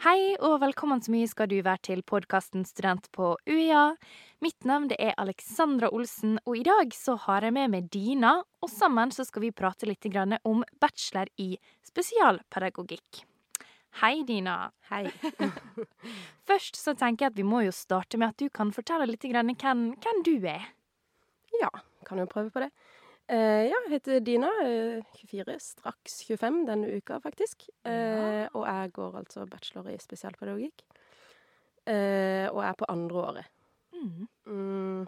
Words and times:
Hei 0.00 0.32
og 0.40 0.62
velkommen 0.62 1.02
så 1.04 1.12
mye 1.12 1.28
skal 1.28 1.50
du 1.50 1.58
være 1.60 1.82
til 1.84 1.98
podkasten 2.08 2.62
Student 2.64 3.10
på 3.12 3.34
UiA. 3.44 3.82
Mitt 4.40 4.64
navn 4.64 4.86
det 4.88 4.96
er 4.96 5.12
Alexandra 5.20 5.90
Olsen, 5.92 6.38
og 6.48 6.56
i 6.56 6.62
dag 6.64 6.94
så 6.96 7.18
har 7.26 7.44
jeg 7.44 7.52
med 7.52 7.68
meg 7.74 7.90
Dina. 7.92 8.30
Og 8.64 8.72
sammen 8.72 9.12
så 9.12 9.26
skal 9.28 9.44
vi 9.44 9.50
prate 9.52 9.84
litt 9.90 10.08
grann 10.08 10.38
om 10.48 10.62
bachelor 10.80 11.28
i 11.36 11.50
spesialpedagogikk. 11.84 13.26
Hei, 14.00 14.22
Dina. 14.24 14.70
Hei. 14.88 15.02
Først 16.48 16.80
så 16.80 16.96
tenker 16.96 17.26
jeg 17.26 17.34
at 17.34 17.42
vi 17.42 17.48
må 17.52 17.60
jo 17.66 17.76
starte 17.76 18.16
med 18.16 18.32
at 18.32 18.40
du 18.40 18.48
kan 18.48 18.72
fortelle 18.72 19.04
litt 19.10 19.28
grann 19.28 19.52
hvem, 19.52 19.84
hvem 20.00 20.24
du 20.24 20.38
er. 20.48 20.64
Ja, 21.60 21.68
kan 22.08 22.24
jo 22.24 22.30
prøve 22.30 22.48
på 22.48 22.64
det. 22.64 22.72
Eh, 23.30 23.68
ja, 23.68 23.76
jeg 23.86 23.92
heter 23.92 24.20
Dina. 24.26 24.48
eh, 24.64 25.04
24, 25.14 25.54
straks 25.62 26.24
25 26.26 26.64
denne 26.66 26.88
uka, 26.96 27.20
faktisk. 27.22 27.68
Eh, 27.86 28.48
og 28.54 28.66
jeg 28.66 28.92
går 28.92 29.18
altså 29.20 29.46
bachelor 29.46 29.86
i 29.88 29.98
spesialpedagogikk. 29.98 30.82
Eh, 31.86 32.50
og 32.50 32.64
er 32.64 32.72
på 32.74 32.88
andre 32.88 33.16
året. 33.16 33.44
Mm. 33.92 34.26
Mm. 34.46 35.06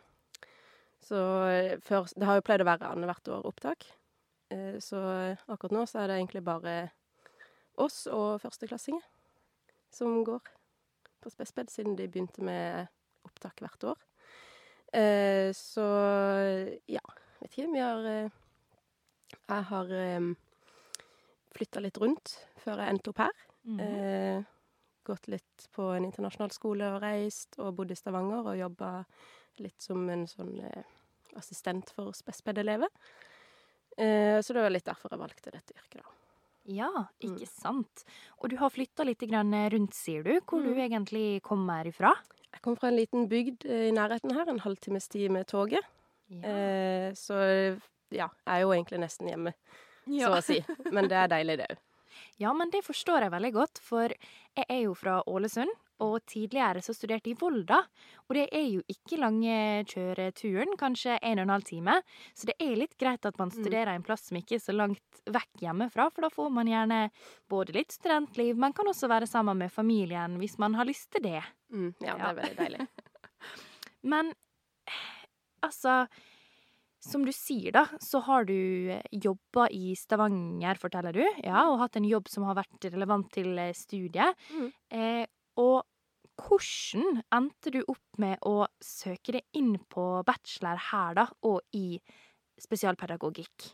Så 1.01 1.17
eh, 1.49 1.81
før 1.81 2.07
Det 2.15 2.27
har 2.27 2.35
jo 2.39 2.45
pleid 2.47 2.63
å 2.63 2.69
være 2.69 2.93
annethvert 2.93 3.29
år 3.29 3.47
opptak. 3.47 3.89
Eh, 4.51 4.79
så 4.79 5.03
akkurat 5.49 5.75
nå 5.75 5.87
så 5.87 5.99
er 5.99 6.07
det 6.13 6.21
egentlig 6.21 6.45
bare 6.45 6.77
oss 7.75 8.07
og 8.07 8.41
førsteklassinger 8.41 9.03
som 9.91 10.23
går 10.25 10.41
på 11.23 11.31
Spesped, 11.31 11.71
siden 11.71 11.97
de 11.97 12.07
begynte 12.09 12.43
med 12.43 12.87
opptak 13.27 13.59
hvert 13.61 13.85
år. 13.85 13.99
Eh, 14.95 15.51
så 15.57 15.89
ja, 16.87 17.03
vet 17.43 17.57
ikke. 17.59 17.73
Vi 17.73 17.83
har 17.83 18.07
eh, 18.07 18.31
Jeg 19.49 19.65
har 19.71 19.93
eh, 19.97 20.27
flytta 21.57 21.81
litt 21.85 21.99
rundt 22.01 22.35
før 22.63 22.79
jeg 22.83 22.95
endte 22.95 23.11
opp 23.13 23.19
her. 23.25 23.33
Mhm. 23.65 23.81
Eh, 23.81 24.43
gått 25.05 25.27
litt 25.29 25.69
på 25.75 25.89
en 25.97 26.05
internasjonal 26.07 26.53
skole 26.55 26.87
og 26.95 27.03
reist, 27.03 27.57
og 27.59 27.75
bodd 27.75 27.91
i 27.91 27.95
Stavanger 27.99 28.47
og 28.47 28.59
jobba 28.59 29.05
litt 29.59 29.83
som 29.83 30.05
en 30.11 30.27
sånn 30.31 30.53
assistent 31.37 31.91
for 31.91 32.13
spesped-elever. 32.15 32.87
Så 33.99 34.55
det 34.55 34.63
var 34.63 34.71
litt 34.71 34.87
derfor 34.87 35.11
jeg 35.11 35.19
valgte 35.21 35.51
dette 35.53 35.75
yrket, 35.75 36.05
da. 36.05 36.13
Ja, 36.71 36.89
ikke 37.21 37.43
Mm. 37.43 37.51
sant. 37.51 38.05
Og 38.39 38.49
du 38.51 38.57
har 38.57 38.71
flytta 38.71 39.05
litt 39.05 39.19
grann 39.27 39.51
rundt, 39.53 39.93
sier 39.93 40.23
du. 40.23 40.39
Hvor 40.47 40.63
du 40.63 40.71
Mm. 40.73 40.79
egentlig 40.89 41.43
kommer 41.43 41.85
ifra? 41.85 42.15
Jeg 42.53 42.63
kom 42.63 42.77
fra 42.77 42.89
en 42.89 42.97
liten 42.97 43.29
bygd 43.29 43.65
i 43.67 43.91
nærheten 43.91 44.33
her, 44.33 44.49
en 44.49 44.61
halvtimes 44.61 45.09
tid 45.09 45.31
med 45.33 45.47
toget. 45.49 45.83
Ja. 46.29 46.43
Eh, 46.49 47.13
så 47.19 47.39
ja, 48.13 48.29
jeg 48.29 48.53
er 48.57 48.61
jo 48.63 48.73
egentlig 48.75 49.01
nesten 49.01 49.29
hjemme, 49.29 49.55
så 50.07 50.35
å 50.37 50.43
si. 50.45 50.61
Men 50.93 51.09
det 51.09 51.17
er 51.17 51.29
deilig, 51.29 51.59
det 51.63 51.71
òg. 51.73 51.79
Ja, 52.37 52.51
men 52.53 52.69
det 52.69 52.83
forstår 52.85 53.23
jeg 53.25 53.33
veldig 53.33 53.51
godt, 53.55 53.79
for 53.81 54.13
jeg 54.13 54.67
er 54.69 54.81
jo 54.83 54.93
fra 54.95 55.23
Ålesund, 55.31 55.71
og 56.05 56.19
tidligere 56.29 56.83
så 56.85 56.93
studerte 56.93 57.31
jeg 57.31 57.37
i 57.39 57.41
Volda. 57.41 57.79
Og 58.29 58.35
det 58.37 58.43
er 58.53 58.67
jo 58.69 58.83
ikke 58.91 59.17
lange 59.21 59.55
kjøreturen, 59.89 60.75
kanskje 60.81 61.15
en 61.23 61.39
og 61.41 61.47
en 61.47 61.53
halv 61.55 61.65
time. 61.65 61.95
Så 62.37 62.51
det 62.51 62.57
er 62.61 62.75
litt 62.77 62.99
greit 63.01 63.25
at 63.25 63.39
man 63.41 63.49
Mm. 63.49 63.55
studerer 63.63 63.95
en 63.95 64.03
plass 64.05 64.27
som 64.29 64.37
ikke 64.37 64.59
er 64.59 64.65
så 64.65 64.75
langt 64.77 65.23
vekk 65.25 65.63
hjemmefra, 65.65 66.11
for 66.13 66.27
da 66.27 66.29
får 66.35 66.51
man 66.53 66.67
gjerne 66.69 67.01
både 67.49 67.73
litt 67.79 67.93
studentliv, 67.97 68.57
men 68.61 68.73
kan 68.77 68.87
også 68.93 69.09
være 69.09 69.27
sammen 69.31 69.57
med 69.57 69.73
familien 69.73 70.37
hvis 70.43 70.59
man 70.59 70.75
har 70.75 70.85
lyst 70.85 71.11
til 71.13 71.23
det. 71.23 71.43
Mm, 71.73 71.95
ja, 72.01 72.17
det 72.17 72.29
er 72.29 72.41
veldig 72.43 72.57
deilig. 72.61 72.89
Men 74.03 74.35
altså 75.63 76.07
Som 77.03 77.25
du 77.27 77.33
sier, 77.35 77.73
da, 77.75 77.87
så 77.99 78.21
har 78.23 78.45
du 78.47 78.93
jobba 79.11 79.65
i 79.75 79.97
Stavanger, 79.99 80.79
forteller 80.79 81.17
du. 81.17 81.25
Ja, 81.43 81.65
og 81.67 81.81
hatt 81.81 81.97
en 81.99 82.07
jobb 82.07 82.29
som 82.31 82.45
har 82.47 82.55
vært 82.55 82.87
relevant 82.93 83.27
til 83.35 83.59
eh, 83.59 83.73
studiet. 83.75 84.39
Mm. 84.55 84.69
Eh, 84.95 85.25
og 85.59 85.83
hvordan 86.39 87.25
endte 87.35 87.73
du 87.75 87.81
opp 87.83 88.21
med 88.23 88.39
å 88.47 88.69
søke 88.79 89.35
deg 89.35 89.59
inn 89.59 89.75
på 89.91 90.05
bachelor 90.27 90.79
her, 90.93 91.17
da, 91.19 91.27
og 91.43 91.59
i 91.75 91.99
spesialpedagogikk? 92.63 93.73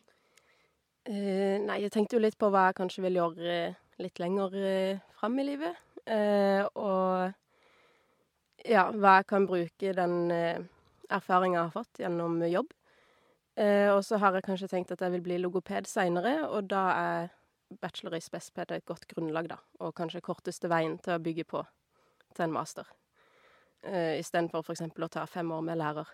Eh, 1.09 1.57
nei, 1.65 1.83
jeg 1.85 1.93
tenkte 1.95 2.17
jo 2.19 2.23
litt 2.25 2.37
på 2.41 2.51
hva 2.53 2.69
jeg 2.69 2.79
kanskje 2.81 3.05
vil 3.07 3.21
gjøre 3.21 3.53
eh, 3.53 3.77
litt 4.03 4.21
lenger 4.21 4.57
eh, 4.61 5.05
fram 5.21 5.39
i 5.41 5.47
livet. 5.47 5.79
Eh, 6.09 6.65
og 6.81 7.33
ja, 8.69 8.89
hva 8.93 9.19
jeg 9.21 9.29
kan 9.31 9.47
bruke 9.49 9.95
den 9.97 10.19
eh, 10.35 10.61
erfaringa 11.13 11.59
jeg 11.59 11.65
har 11.67 11.75
fått 11.75 12.01
gjennom 12.03 12.39
jobb. 12.49 12.73
Eh, 13.59 13.89
og 13.91 14.05
så 14.07 14.21
har 14.23 14.37
jeg 14.37 14.47
kanskje 14.47 14.71
tenkt 14.71 14.93
at 14.95 15.03
jeg 15.03 15.17
vil 15.17 15.25
bli 15.25 15.41
logoped 15.43 15.89
seinere, 15.91 16.45
og 16.47 16.69
da 16.71 16.85
er 16.95 17.33
bachelor 17.83 18.17
i 18.17 18.23
spesped 18.23 18.73
et 18.73 18.87
godt 18.89 19.09
grunnlag, 19.11 19.51
da. 19.51 19.59
Og 19.83 19.97
kanskje 19.99 20.23
korteste 20.25 20.71
veien 20.71 20.97
til 21.03 21.17
å 21.17 21.23
bygge 21.23 21.47
på 21.49 21.65
til 22.37 22.47
en 22.47 22.55
master. 22.55 22.87
Eh, 23.83 24.19
Istedenfor 24.21 24.63
f.eks. 24.63 24.85
å 24.87 25.11
ta 25.11 25.27
fem 25.27 25.51
år 25.55 25.65
med 25.67 25.81
lærer, 25.81 26.13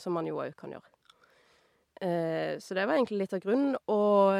som 0.00 0.16
man 0.16 0.28
jo 0.28 0.40
òg 0.40 0.56
kan 0.56 0.72
gjøre. 0.72 0.88
Eh, 2.00 2.56
så 2.60 2.76
det 2.76 2.86
var 2.88 2.96
egentlig 2.96 3.22
litt 3.24 3.36
av 3.36 3.44
grunnen. 3.44 3.76
Og 3.92 4.36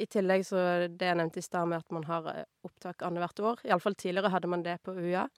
i 0.00 0.08
tillegg 0.08 0.46
så 0.48 0.64
det 0.88 1.12
jeg 1.12 1.20
nevnte 1.20 1.42
i 1.42 1.44
stad 1.44 1.68
med 1.68 1.84
at 1.84 1.92
man 1.92 2.08
har 2.08 2.32
opptak 2.64 3.04
annethvert 3.04 3.44
år. 3.52 3.62
Iallfall 3.68 3.96
tidligere 4.00 4.32
hadde 4.32 4.48
man 4.48 4.64
det 4.64 4.78
på 4.84 4.96
UiA. 4.96 5.28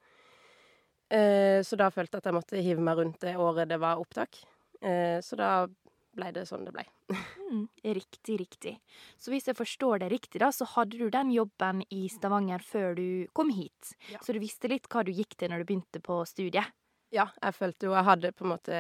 Eh, 1.11 1.61
så 1.67 1.77
da 1.79 1.91
følte 1.91 2.17
jeg 2.17 2.23
at 2.23 2.31
jeg 2.31 2.37
måtte 2.37 2.63
hive 2.63 2.83
meg 2.87 3.01
rundt 3.01 3.21
det 3.25 3.35
året 3.41 3.71
det 3.71 3.81
var 3.83 4.01
opptak. 4.03 4.43
Eh, 4.81 5.19
så 5.25 5.39
da 5.39 5.51
blei 6.17 6.31
det 6.35 6.47
sånn 6.49 6.67
det 6.69 6.75
blei. 6.77 6.87
Mm, 7.51 7.65
riktig, 7.83 8.37
riktig. 8.39 8.73
Så 9.19 9.33
hvis 9.33 9.49
jeg 9.49 9.57
forstår 9.59 10.05
det 10.05 10.13
riktig, 10.13 10.39
da, 10.39 10.53
så 10.55 10.63
hadde 10.77 11.01
du 11.01 11.09
den 11.11 11.33
jobben 11.35 11.81
i 11.91 12.05
Stavanger 12.07 12.63
før 12.63 12.95
du 12.95 13.27
kom 13.35 13.51
hit. 13.51 13.91
Ja. 14.07 14.21
Så 14.23 14.37
du 14.37 14.39
visste 14.39 14.71
litt 14.71 14.87
hva 14.87 15.03
du 15.03 15.11
gikk 15.11 15.35
til 15.35 15.51
når 15.51 15.65
du 15.65 15.67
begynte 15.73 15.99
på 15.99 16.21
studiet. 16.31 16.71
Ja, 17.11 17.27
jeg 17.43 17.57
følte 17.59 17.89
jo 17.89 17.97
jeg 17.97 18.07
hadde 18.07 18.31
på 18.39 18.47
en 18.47 18.53
måte 18.53 18.79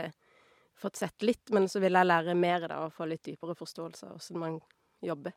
fått 0.79 1.03
sett 1.03 1.27
litt, 1.27 1.51
men 1.51 1.67
så 1.67 1.83
ville 1.83 1.99
jeg 1.99 2.13
lære 2.13 2.39
mer 2.39 2.69
da, 2.71 2.85
og 2.87 2.95
få 2.95 3.11
litt 3.11 3.27
dypere 3.27 3.59
forståelse 3.59 4.07
av 4.07 4.21
åssen 4.21 4.39
man 4.39 4.61
jobber. 5.03 5.35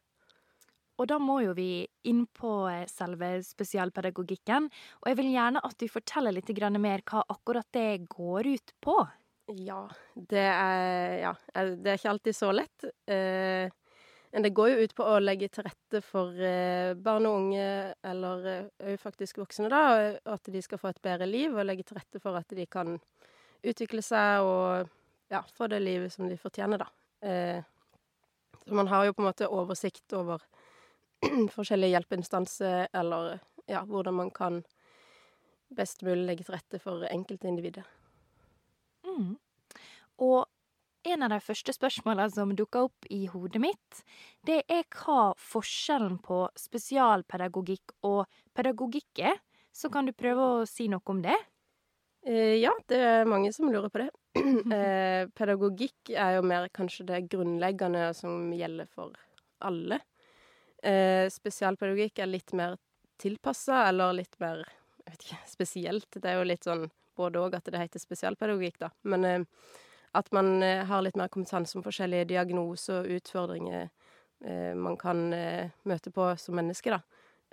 Og 1.04 1.10
da 1.12 1.18
må 1.20 1.42
jo 1.44 1.52
vi 1.58 1.84
inn 2.08 2.24
på 2.32 2.64
eh, 2.72 2.86
selve 2.88 3.36
spesialpedagogikken. 3.44 4.70
Og 5.04 5.10
jeg 5.12 5.20
vil 5.20 5.34
gjerne 5.34 5.64
at 5.68 5.76
du 5.76 5.90
forteller 5.92 6.32
litt 6.32 6.52
mer 6.80 7.04
hva 7.04 7.26
akkurat 7.28 7.68
det 7.76 8.06
går 8.08 8.48
ut 8.48 8.74
på. 8.80 8.96
Ja, 9.52 9.90
det 10.16 10.48
er 10.48 11.18
Ja, 11.20 11.34
eh, 11.54 11.76
det 11.76 11.92
er 11.92 12.00
ikke 12.00 12.14
alltid 12.14 12.36
så 12.38 12.54
lett. 12.56 12.86
Eh, 13.06 13.68
men 14.32 14.46
det 14.48 14.54
går 14.56 14.70
jo 14.72 14.86
ut 14.88 14.96
på 14.96 15.04
å 15.04 15.20
legge 15.20 15.50
til 15.52 15.68
rette 15.68 16.00
for 16.02 16.34
barn 17.06 17.28
og 17.30 17.36
unge, 17.38 17.94
eller 18.02 18.48
òg 18.82 18.96
faktisk 18.98 19.38
voksne, 19.44 19.70
da, 19.70 20.16
at 20.26 20.50
de 20.50 20.62
skal 20.66 20.82
få 20.82 20.90
et 20.90 21.02
bedre 21.06 21.28
liv, 21.30 21.54
og 21.54 21.68
legge 21.68 21.86
til 21.86 22.00
rette 22.00 22.18
for 22.18 22.40
at 22.40 22.50
de 22.50 22.66
kan 22.66 22.96
utvikle 23.62 24.02
seg 24.02 24.42
og 24.42 24.90
ja, 25.30 25.44
få 25.54 25.70
det 25.70 25.84
livet 25.86 26.16
som 26.16 26.26
de 26.26 26.40
fortjener, 26.42 26.82
da. 26.82 27.62
Så 28.66 28.74
man 28.74 28.90
har 28.90 29.06
jo 29.06 29.14
på 29.14 29.22
en 29.22 29.30
måte 29.30 29.54
oversikt 29.54 30.18
over 30.18 30.42
forskjellige 31.56 31.96
hjelpeinstanser, 31.96 32.88
eller 32.94 33.40
ja, 33.70 33.84
hvordan 33.88 34.20
man 34.20 34.32
kan 34.36 34.62
best 35.74 36.04
mulig 36.06 36.28
legge 36.28 36.46
til 36.46 36.56
rette 36.58 36.80
for 36.82 37.06
enkeltindividet. 37.10 37.86
Mm. 39.08 39.36
Og 40.22 40.46
en 41.04 41.26
av 41.26 41.34
de 41.34 41.40
første 41.44 41.74
spørsmåla 41.76 42.30
som 42.32 42.54
dukka 42.56 42.86
opp 42.88 43.08
i 43.12 43.26
hodet 43.28 43.60
mitt, 43.62 44.04
det 44.48 44.62
er 44.72 44.86
hva 44.96 45.34
forskjellen 45.40 46.20
på 46.24 46.46
spesialpedagogikk 46.60 47.98
og 48.08 48.24
pedagogikk 48.56 49.26
er. 49.34 49.42
Så 49.74 49.90
kan 49.92 50.08
du 50.08 50.14
prøve 50.16 50.46
å 50.46 50.64
si 50.70 50.88
noe 50.92 51.04
om 51.12 51.20
det? 51.24 51.36
Eh, 52.24 52.62
ja, 52.62 52.72
det 52.88 53.00
er 53.04 53.28
mange 53.28 53.52
som 53.56 53.72
lurer 53.74 53.92
på 53.92 54.04
det. 54.04 54.10
eh, 54.78 55.28
pedagogikk 55.36 56.14
er 56.16 56.38
jo 56.38 56.48
mer 56.48 56.70
kanskje 56.72 57.08
det 57.10 57.26
grunnleggende 57.34 58.12
som 58.16 58.54
gjelder 58.56 58.88
for 58.88 59.18
alle. 59.64 60.00
Eh, 60.84 61.30
spesialpedagogikk 61.32 62.20
er 62.20 62.28
litt 62.28 62.52
mer 62.60 62.76
tilpassa, 63.22 63.86
eller 63.88 64.18
litt 64.18 64.36
mer 64.44 64.66
jeg 64.66 65.14
vet 65.14 65.26
ikke, 65.26 65.40
spesielt. 65.56 66.20
Det 66.20 66.30
er 66.30 66.42
jo 66.42 66.50
litt 66.50 66.68
sånn 66.68 66.90
både 67.16 67.40
òg 67.40 67.56
at 67.56 67.70
det 67.72 67.80
heter 67.80 68.04
spesialpedagogikk, 68.04 68.82
da. 68.82 68.90
Men 69.08 69.28
eh, 69.30 69.46
at 70.20 70.32
man 70.36 70.58
eh, 70.64 70.84
har 70.90 71.06
litt 71.06 71.20
mer 71.20 71.32
kompetanse 71.32 71.78
om 71.80 71.86
forskjellige 71.86 72.28
diagnoser 72.34 73.00
og 73.02 73.16
utfordringer 73.20 73.88
eh, 73.88 74.74
man 74.76 74.98
kan 75.00 75.26
eh, 75.34 75.72
møte 75.88 76.12
på 76.12 76.28
som 76.42 76.60
menneske, 76.60 76.98
da. 76.98 77.00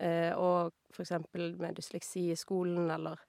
Eh, 0.01 0.33
og 0.35 0.75
eksempel 0.99 1.55
med 1.61 1.79
dysleksi 1.79 2.27
i 2.33 2.39
skolen, 2.39 2.91
eller 2.91 3.21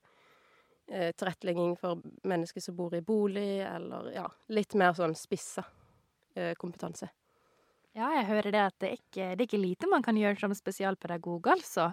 eh, 0.90 1.12
tilrettelegging 1.14 1.78
for 1.78 2.02
mennesker 2.28 2.64
som 2.64 2.80
bor 2.80 2.96
i 2.98 3.06
bolig, 3.06 3.62
eller 3.68 4.10
ja, 4.16 4.26
litt 4.50 4.74
mer 4.80 4.98
sånn 4.98 5.16
spissa 5.20 5.68
kompetanse. 6.32 7.10
Ja, 7.92 8.08
jeg 8.16 8.28
hører 8.30 8.54
det 8.56 8.60
at 8.64 8.76
det 8.80 8.90
ikke 8.96 9.34
det 9.36 9.44
er 9.44 9.48
ikke 9.50 9.60
lite 9.60 9.88
man 9.92 10.04
kan 10.06 10.16
gjøre 10.16 10.40
som 10.40 10.54
spesialpedagog, 10.56 11.50
altså. 11.52 11.90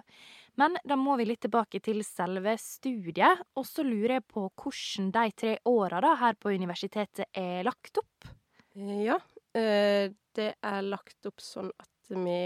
Men 0.59 0.77
da 0.87 0.95
må 0.99 1.17
vi 1.19 1.25
litt 1.27 1.41
tilbake 1.43 1.81
til 1.83 1.99
selve 2.07 2.53
studiet, 2.59 3.43
og 3.59 3.67
så 3.67 3.83
lurer 3.83 4.17
jeg 4.17 4.25
på 4.31 4.45
hvordan 4.47 5.11
de 5.15 5.25
tre 5.35 5.57
åra 5.67 6.15
her 6.21 6.39
på 6.39 6.53
universitetet 6.55 7.27
er 7.35 7.67
lagt 7.67 7.99
opp. 7.99 8.31
Eh, 8.75 9.03
Ja, 9.03 9.19
eh, 9.53 10.11
det 10.35 10.53
er 10.63 10.81
lagt 10.87 11.25
opp 11.27 11.43
sånn 11.43 11.71
at 11.75 12.15
vi 12.15 12.39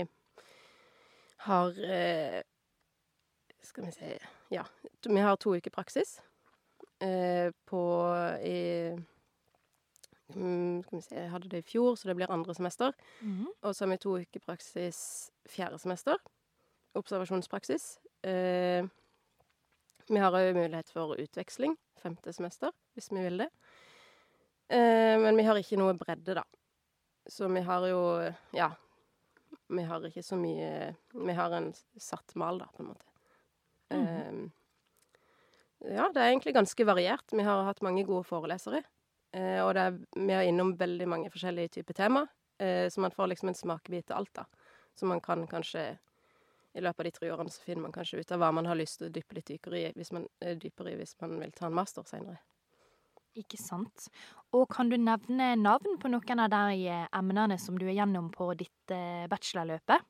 har 1.46 1.80
eh, 1.86 2.42
Skal 3.64 3.86
vi 3.86 3.92
se 3.92 4.18
ja, 4.54 4.64
vi 5.08 5.20
har 5.20 5.38
to 5.38 5.56
uker 5.56 5.72
praksis 5.74 6.20
på 7.66 7.82
i 8.46 8.60
Skal 10.34 10.98
vi 11.00 11.02
se, 11.06 11.16
jeg 11.16 11.32
hadde 11.32 11.50
det 11.52 11.64
i 11.64 11.68
fjor, 11.68 11.96
så 11.96 12.10
det 12.10 12.16
blir 12.20 12.32
andre 12.34 12.56
semester. 12.58 12.94
Mhm. 13.22 13.48
Og 13.62 13.76
så 13.76 13.86
har 13.86 13.94
vi 13.94 13.98
to 14.04 14.18
uker 14.20 14.44
praksis 14.44 15.32
fjerde 15.50 15.80
semester. 15.80 16.18
Observasjonspraksis. 16.96 18.00
Eh, 18.24 18.86
vi 20.10 20.20
har 20.20 20.36
òg 20.36 20.54
mulighet 20.56 20.90
for 20.92 21.16
utveksling 21.18 21.78
femte 22.04 22.34
semester, 22.34 22.72
hvis 22.94 23.12
vi 23.12 23.24
vil 23.24 23.38
det. 23.46 23.50
Eh, 24.70 25.18
men 25.22 25.38
vi 25.38 25.46
har 25.48 25.60
ikke 25.60 25.80
noe 25.80 25.96
bredde, 25.98 26.36
da. 26.36 26.44
Så 27.30 27.48
vi 27.52 27.62
har 27.62 27.88
jo 27.88 28.34
Ja. 28.54 28.72
Vi 29.70 29.84
har 29.84 30.02
ikke 30.02 30.24
så 30.24 30.36
mye 30.36 30.96
Vi 31.14 31.34
har 31.34 31.52
en 31.52 31.74
satt 31.98 32.36
mal, 32.36 32.58
da, 32.58 32.66
på 32.66 32.84
en 32.84 32.88
måte. 32.88 33.06
Mhm. 33.92 34.52
Eh, 35.86 35.94
ja, 35.96 36.10
det 36.10 36.18
er 36.18 36.32
egentlig 36.32 36.54
ganske 36.54 36.86
variert. 36.86 37.32
Vi 37.32 37.44
har 37.44 37.64
hatt 37.64 37.82
mange 37.82 38.06
gode 38.06 38.24
forelesere. 38.24 38.84
Eh, 39.34 39.60
og 39.66 39.74
det 39.74 39.84
er, 39.88 40.00
vi 40.16 40.34
er 40.36 40.48
innom 40.48 40.76
veldig 40.78 41.10
mange 41.10 41.32
forskjellige 41.34 41.80
typer 41.80 41.98
tema, 41.98 42.26
eh, 42.62 42.86
så 42.90 43.02
man 43.02 43.14
får 43.14 43.32
liksom 43.32 43.50
en 43.50 43.58
smakebit 43.58 44.08
til 44.10 44.18
alt, 44.18 44.34
da. 44.38 44.46
Så 44.94 45.10
man 45.10 45.22
kan 45.22 45.48
kanskje 45.50 45.94
I 46.74 46.82
løpet 46.82 47.00
av 47.00 47.06
de 47.06 47.12
tre 47.14 47.28
årene 47.30 47.52
så 47.54 47.62
finner 47.62 47.84
man 47.84 47.92
kanskje 47.94 48.24
ut 48.24 48.32
av 48.34 48.40
hva 48.42 48.48
man 48.50 48.66
har 48.66 48.78
lyst 48.80 48.98
til 48.98 49.06
å 49.06 49.14
dyppe 49.14 49.36
litt 49.38 49.52
dypere 49.52 49.78
i 49.78 49.92
hvis 49.94 50.10
man, 50.16 50.24
eh, 50.42 50.56
dypere 50.58 50.90
i 50.90 50.96
hvis 50.98 51.14
man 51.22 51.36
vil 51.38 51.52
ta 51.54 51.68
en 51.68 51.76
master 51.78 52.02
seinere. 52.10 52.40
Ikke 53.38 53.60
sant. 53.62 54.08
Og 54.58 54.66
kan 54.74 54.90
du 54.90 54.98
nevne 54.98 55.52
navn 55.62 56.00
på 56.02 56.10
noen 56.10 56.42
av 56.42 56.50
de 56.50 56.90
emnene 56.90 57.60
som 57.62 57.78
du 57.78 57.86
er 57.86 57.94
gjennom 58.00 58.32
på 58.34 58.50
ditt 58.58 58.94
bachelorløpet? 59.30 60.02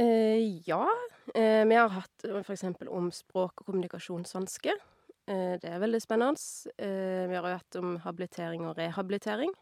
Eh, 0.00 0.60
ja. 0.68 0.88
Eh, 1.34 1.66
vi 1.66 1.74
har 1.74 1.88
hatt 1.88 2.24
f.eks. 2.24 2.64
om 2.88 3.10
språk- 3.12 3.60
og 3.60 3.66
kommunikasjonsvansker. 3.66 4.78
Eh, 5.30 5.56
det 5.62 5.70
er 5.70 5.82
veldig 5.82 6.00
spennende. 6.02 6.42
Eh, 6.76 7.26
vi 7.30 7.38
har 7.38 7.46
jo 7.46 7.56
hatt 7.56 7.78
om 7.78 7.96
habilitering 8.02 8.66
og 8.66 8.78
rehabilitering. 8.78 9.52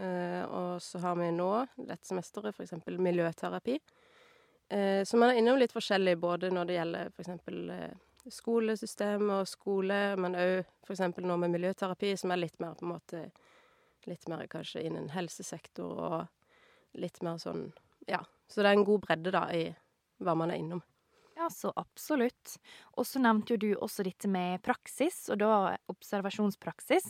Eh, 0.00 0.42
og 0.44 0.82
så 0.82 1.00
har 1.04 1.16
vi 1.20 1.30
nå, 1.36 1.50
dette 1.76 2.08
semesteret, 2.08 2.54
for 2.56 2.64
eksempel 2.64 2.98
miljøterapi. 3.00 3.78
Så 4.66 5.14
man 5.14 5.30
er 5.30 5.36
innom 5.38 5.60
litt 5.60 5.70
forskjellig 5.70 6.16
både 6.18 6.48
når 6.50 6.64
det 6.66 6.74
gjelder 6.74 7.10
for 7.14 7.22
eksempel 7.22 7.68
eh, 7.70 7.92
skolesystem 8.34 9.28
og 9.30 9.46
skole, 9.46 9.98
men 10.18 10.34
òg 10.34 10.64
for 10.82 10.96
eksempel 10.96 11.26
nå 11.28 11.36
med 11.38 11.52
miljøterapi, 11.54 12.16
som 12.18 12.32
er 12.34 12.40
litt 12.40 12.58
mer 12.58 12.74
på 12.74 12.86
en 12.86 12.96
måte 12.96 13.28
Litt 14.06 14.28
mer 14.30 14.44
kanskje 14.46 14.84
innen 14.86 15.08
helsesektor 15.10 15.96
og 15.98 16.98
litt 17.02 17.16
mer 17.26 17.40
sånn 17.42 17.72
Ja. 18.06 18.20
Så 18.46 18.62
det 18.62 18.68
er 18.70 18.76
en 18.76 18.84
god 18.86 19.00
bredde, 19.02 19.32
da, 19.34 19.48
i 19.50 19.72
hva 20.22 20.36
man 20.38 20.52
er 20.54 20.60
innom. 20.62 20.82
Så 21.52 21.72
absolutt. 21.76 22.56
Og 22.96 23.06
så 23.06 23.20
nevnte 23.22 23.54
jo 23.54 23.60
du 23.62 23.68
også 23.74 24.04
dette 24.06 24.28
med 24.30 24.62
praksis, 24.66 25.26
og 25.32 25.40
da 25.42 25.76
observasjonspraksis. 25.92 27.08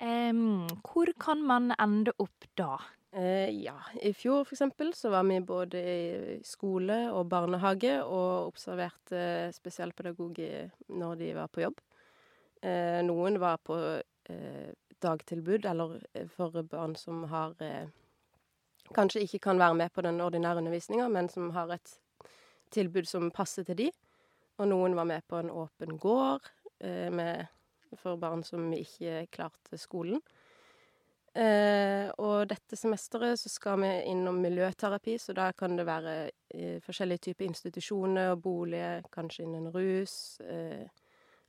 Em, 0.00 0.68
hvor 0.86 1.12
kan 1.20 1.42
man 1.46 1.72
ende 1.78 2.14
opp 2.18 2.48
da? 2.58 2.78
Eh, 3.12 3.50
ja. 3.64 3.76
I 4.02 4.12
fjor, 4.12 4.44
for 4.44 4.54
eksempel, 4.54 4.92
så 4.94 5.10
var 5.10 5.24
vi 5.28 5.40
både 5.40 5.80
i 5.80 6.40
skole 6.44 6.98
og 7.12 7.28
barnehage 7.30 7.94
og 8.04 8.50
observerte 8.50 9.52
spesialpedagoger 9.56 10.68
når 10.88 11.22
de 11.22 11.30
var 11.38 11.48
på 11.48 11.64
jobb. 11.64 11.80
Eh, 12.62 13.00
noen 13.06 13.38
var 13.40 13.60
på 13.64 13.78
eh, 13.78 14.74
dagtilbud, 15.00 15.64
eller 15.64 16.02
eh, 16.12 16.28
for 16.36 16.62
barn 16.62 16.96
som 16.96 17.24
har 17.32 17.56
eh, 17.62 17.88
Kanskje 18.96 19.20
ikke 19.20 19.38
kan 19.44 19.58
være 19.60 19.74
med 19.76 19.92
på 19.92 20.00
den 20.00 20.16
ordinære 20.24 20.62
undervisninga, 20.62 21.10
men 21.12 21.26
som 21.28 21.50
har 21.52 21.68
et 21.74 21.90
tilbud 22.74 23.08
som 23.08 23.30
passer 23.34 23.66
til 23.68 23.78
de. 23.78 23.88
Og 24.58 24.68
noen 24.70 24.96
var 24.98 25.06
med 25.08 25.26
på 25.28 25.38
en 25.38 25.52
åpen 25.54 25.98
gård 26.02 26.46
eh, 26.80 27.08
med, 27.14 27.46
for 28.00 28.18
barn 28.20 28.42
som 28.46 28.66
ikke 28.74 29.26
klarte 29.34 29.78
skolen. 29.78 30.22
Eh, 31.38 32.08
og 32.18 32.48
dette 32.50 32.76
semesteret 32.76 33.38
så 33.38 33.50
skal 33.52 33.78
vi 33.82 33.90
innom 34.10 34.40
miljøterapi, 34.42 35.18
så 35.22 35.34
da 35.36 35.50
kan 35.54 35.76
det 35.78 35.84
være 35.86 36.14
eh, 36.54 36.80
forskjellige 36.82 37.28
typer 37.28 37.46
institusjoner 37.46 38.32
og 38.32 38.42
boliger, 38.42 39.04
kanskje 39.14 39.44
innen 39.44 39.68
rus, 39.74 40.40
eh, 40.40 40.88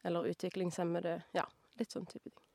eller 0.05 0.29
utviklingshemmede. 0.29 1.15
Ja, 1.33 1.47
litt 1.79 1.95
sånn 1.95 2.05
type 2.11 2.29
ting. 2.29 2.48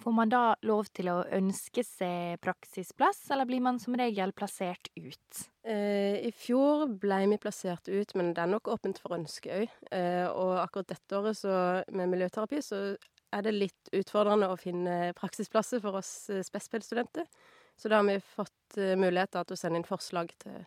Får 0.00 0.12
man 0.16 0.30
da 0.32 0.54
lov 0.64 0.88
til 0.96 1.10
å 1.12 1.18
ønske 1.36 1.82
seg 1.84 2.40
praksisplass, 2.40 3.26
eller 3.34 3.48
blir 3.48 3.60
man 3.60 3.76
som 3.82 3.96
regel 3.98 4.32
plassert 4.32 4.88
ut? 4.96 5.42
Eh, 5.60 6.16
I 6.24 6.30
fjor 6.32 6.86
ble 7.02 7.18
vi 7.34 7.38
plassert 7.42 7.90
ut, 7.92 8.14
men 8.16 8.32
det 8.32 8.40
er 8.40 8.48
nok 8.48 8.70
åpent 8.72 9.00
for 9.02 9.18
ønske 9.18 9.52
òg. 9.58 9.78
Eh, 9.92 10.24
og 10.30 10.56
akkurat 10.62 10.94
dette 10.94 11.20
året 11.20 11.36
så, 11.36 11.54
med 11.92 12.14
miljøterapi 12.14 12.62
så 12.64 12.82
er 13.30 13.44
det 13.44 13.54
litt 13.54 13.92
utfordrende 13.94 14.48
å 14.50 14.58
finne 14.58 15.12
praksisplasser 15.18 15.82
for 15.84 16.00
oss 16.00 16.12
eh, 16.32 16.40
spesped-studenter. 16.46 17.28
Så 17.76 17.92
da 17.92 18.00
har 18.00 18.08
vi 18.08 18.16
fått 18.24 18.80
eh, 18.80 18.96
muligheter 18.96 19.44
til 19.44 19.58
å 19.58 19.60
sende 19.60 19.82
inn 19.82 19.88
forslag 19.88 20.32
til 20.40 20.62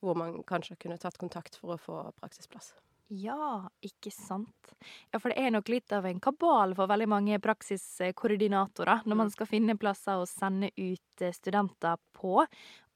hvor 0.00 0.16
man 0.16 0.40
kanskje 0.48 0.80
kunne 0.80 0.96
tatt 1.00 1.20
kontakt 1.20 1.60
for 1.60 1.76
å 1.76 1.80
få 1.80 2.02
praksisplass. 2.16 2.72
Ja, 3.10 3.66
ikke 3.82 4.12
sant. 4.14 4.74
Ja, 5.10 5.18
for 5.18 5.32
det 5.32 5.42
er 5.42 5.50
nok 5.50 5.68
litt 5.72 5.90
av 5.92 6.06
en 6.06 6.20
kabal 6.22 6.76
for 6.78 6.90
veldig 6.90 7.08
mange 7.10 7.40
praksiskoordinatorer 7.42 9.02
når 9.10 9.18
man 9.18 9.32
skal 9.34 9.48
finne 9.50 9.74
plasser 9.80 10.22
å 10.22 10.28
sende 10.30 10.70
ut 10.76 11.24
eh, 11.24 11.34
studenter 11.34 11.98
på. 12.14 12.44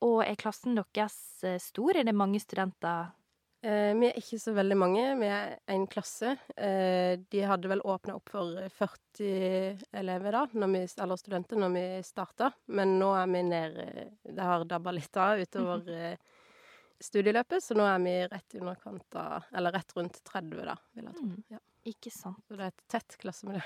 Og 0.06 0.16
er 0.22 0.38
klassen 0.38 0.78
deres 0.78 1.19
eh, 1.43 1.58
stor? 1.62 1.99
Er 1.99 2.06
det 2.06 2.14
mange 2.14 2.38
studenter? 2.43 3.11
Eh, 3.64 3.90
vi 3.96 4.11
er 4.11 4.19
ikke 4.20 4.38
så 4.38 4.52
veldig 4.52 4.76
mange. 4.76 5.02
Vi 5.19 5.28
er 5.32 5.56
en 5.72 5.87
klasse. 5.88 6.37
Eh, 6.52 7.16
de 7.32 7.44
hadde 7.49 7.70
vel 7.72 7.81
åpna 7.81 8.19
opp 8.19 8.31
for 8.34 8.58
40 8.78 9.87
elever 9.96 10.37
da, 10.37 10.43
når 10.52 10.72
vi, 10.75 10.82
eller 11.00 11.20
studenter, 11.20 11.58
når 11.58 11.72
vi 11.72 11.84
starta. 12.05 12.52
Men 12.76 12.99
nå 13.00 13.11
er 13.16 13.31
vi 13.32 13.43
nede 13.49 13.87
Det 14.22 14.50
har 14.50 14.66
dabba 14.69 14.93
litt 14.93 15.16
av 15.16 15.40
utover 15.40 15.88
eh, 15.96 16.34
studieløpet, 17.02 17.62
så 17.64 17.76
nå 17.76 17.87
er 17.88 18.02
vi 18.05 18.14
rett 18.31 18.56
i 18.56 18.61
underkant 18.62 19.19
av 19.20 19.49
Eller 19.55 19.75
rett 19.75 19.96
rundt 19.96 20.20
30, 20.25 20.64
da, 20.69 20.76
vil 20.94 21.08
jeg 21.08 21.17
tro. 21.19 21.29
Mm. 21.31 21.44
Ja. 21.55 21.62
Ikke 21.91 22.12
sant. 22.12 22.41
Så 22.49 22.56
det 22.56 22.67
er 22.67 22.73
et 22.73 22.85
tett 22.91 23.17
klassemiljø. 23.20 23.64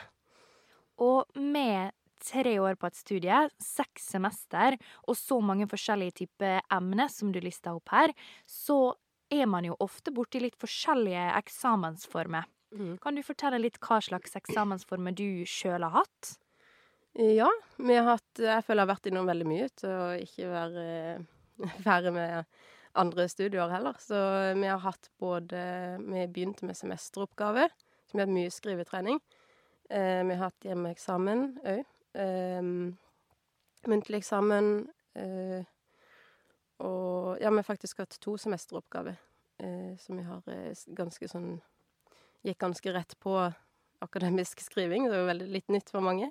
Og 1.06 1.38
med 1.38 1.94
tre 2.18 2.56
år 2.58 2.74
på 2.74 2.88
et 2.88 2.98
studie, 2.98 3.42
seks 3.62 4.08
semester 4.16 4.74
og 5.06 5.14
så 5.18 5.38
mange 5.44 5.68
forskjellige 5.70 6.24
typer 6.24 6.64
emner 6.74 7.10
som 7.12 7.30
du 7.30 7.38
lista 7.42 7.76
opp 7.76 7.92
her, 7.94 8.14
så 8.42 8.96
er 9.30 9.46
man 9.46 9.68
jo 9.68 9.76
ofte 9.84 10.10
borti 10.14 10.40
litt 10.42 10.56
forskjellige 10.58 11.28
eksamensformer. 11.38 12.48
Kan 13.00 13.16
du 13.16 13.22
fortelle 13.24 13.60
litt 13.62 13.78
hva 13.80 14.00
slags 14.04 14.34
eksamensformer 14.36 15.14
du 15.16 15.44
sjøl 15.48 15.86
har 15.86 16.02
hatt? 16.02 16.34
Ja, 17.18 17.48
vi 17.80 17.94
har 17.96 18.04
hatt 18.12 18.40
Jeg 18.42 18.62
føler 18.66 18.82
jeg 18.82 18.84
har 18.84 18.90
vært 18.92 19.06
innom 19.08 19.28
veldig 19.30 19.46
mye 19.48 19.68
til 19.80 19.90
å 19.90 20.10
ikke 20.20 20.50
være 20.52 20.84
ferdig 21.86 22.12
med 22.14 22.58
andre 22.98 23.28
studier 23.30 23.70
heller. 23.72 23.96
Så 24.02 24.18
vi 24.58 24.66
har 24.66 24.82
hatt 24.82 25.10
både 25.20 25.60
Vi 26.02 26.26
begynte 26.26 26.66
med 26.66 26.76
semesteroppgave, 26.76 27.68
så 28.06 28.16
vi 28.16 28.20
har 28.20 28.26
hatt 28.26 28.34
mye 28.34 28.52
skrivetrening. 28.52 29.20
Eh, 29.90 30.22
vi 30.24 30.34
har 30.34 30.48
hatt 30.50 30.66
hjemmeeksamen 30.68 31.46
òg. 31.64 31.84
Eh, 32.18 32.62
muntlig 33.88 34.20
eksamen. 34.20 34.88
Eh, 35.16 35.62
og 36.84 37.38
ja, 37.40 37.50
vi 37.50 37.60
har 37.60 37.66
faktisk 37.66 38.02
hatt 38.02 38.18
to 38.22 38.36
semesteroppgaver, 38.38 39.16
eh, 39.62 39.96
som 39.98 40.18
vi 40.18 40.26
har 40.26 40.42
eh, 40.52 40.74
ganske 40.94 41.30
sånn 41.30 41.58
Gikk 42.46 42.60
ganske 42.62 42.92
rett 42.94 43.16
på 43.18 43.32
akademisk 43.98 44.60
skriving. 44.62 45.08
Det 45.08 45.16
er 45.16 45.24
jo 45.24 45.26
veldig 45.26 45.46
litt 45.50 45.72
nytt 45.74 45.88
for 45.90 46.04
mange. 46.06 46.28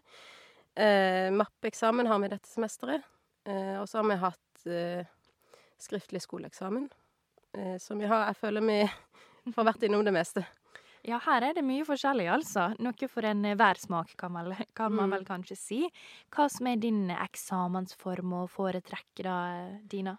Eh, 0.72 1.28
Mappeeksamen 1.36 2.08
har 2.08 2.22
vi 2.24 2.30
dette 2.32 2.48
semesteret. 2.48 3.04
Eh, 3.44 3.76
og 3.76 3.90
så 3.92 4.00
har 4.00 4.08
vi 4.08 4.16
hatt 4.22 4.68
skriftlig 5.82 6.22
skoleeksamen. 6.24 6.90
Eh, 7.58 7.78
som 7.82 8.00
jeg 8.02 8.10
har 8.12 8.28
Jeg 8.28 8.36
føler 8.42 8.62
vi 8.68 8.80
får 9.56 9.68
vært 9.72 9.84
innom 9.88 10.06
det 10.06 10.14
meste. 10.16 10.46
Ja, 11.08 11.20
her 11.24 11.42
er 11.46 11.54
det 11.56 11.64
mye 11.64 11.86
forskjellig, 11.88 12.26
altså. 12.34 12.66
Noe 12.84 13.08
for 13.08 13.24
enhver 13.24 13.80
smak, 13.80 14.16
kan, 14.20 14.34
vel, 14.34 14.56
kan 14.76 14.92
man 14.92 15.10
Mm. 15.10 15.14
vel 15.16 15.26
kanskje 15.26 15.56
si. 15.58 15.82
Hva 16.36 16.50
som 16.52 16.68
er 16.68 16.76
din 16.82 17.10
eksamensform 17.14 18.34
å 18.34 18.48
foretrekke, 18.52 19.24
da, 19.24 19.38
Dina? 19.88 20.18